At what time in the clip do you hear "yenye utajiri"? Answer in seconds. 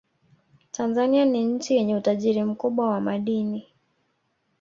1.75-2.43